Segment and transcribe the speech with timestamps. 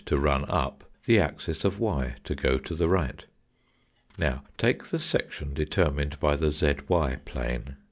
[0.01, 3.23] axis of z to run up, the axis of y to go to the right.
[4.17, 7.75] Now take the section determined by the zy plane.